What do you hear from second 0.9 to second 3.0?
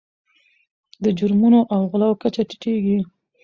د جرمونو او غلاو کچه ټیټیږي.